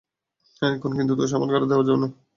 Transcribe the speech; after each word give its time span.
হ্যাঁ, 0.61 0.73
এখন 0.75 0.91
কিন্তু 0.97 1.13
দোষ 1.15 1.31
আমার 1.33 1.49
ঘাড়ে 1.53 1.67
দেয়া 1.67 1.81
যাবে 1.81 1.99
না, 1.99 2.07
বুঝেছ 2.07 2.13
বাবা? 2.13 2.21